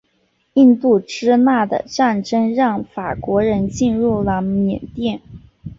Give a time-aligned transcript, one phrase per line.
[0.53, 5.21] 印度支那的战争让法国人进入了缅甸。